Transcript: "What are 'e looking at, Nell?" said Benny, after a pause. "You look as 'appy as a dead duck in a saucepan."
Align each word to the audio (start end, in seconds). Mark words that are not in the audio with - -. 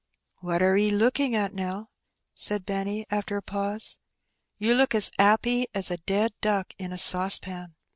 "What 0.39 0.63
are 0.63 0.75
'e 0.75 0.89
looking 0.89 1.35
at, 1.35 1.53
Nell?" 1.53 1.91
said 2.33 2.65
Benny, 2.65 3.05
after 3.11 3.37
a 3.37 3.41
pause. 3.43 3.99
"You 4.57 4.73
look 4.73 4.95
as 4.95 5.11
'appy 5.19 5.67
as 5.75 5.91
a 5.91 5.97
dead 5.97 6.31
duck 6.41 6.73
in 6.79 6.91
a 6.91 6.97
saucepan." 6.97 7.75